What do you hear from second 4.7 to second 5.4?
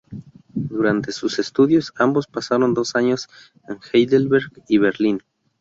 Berlín.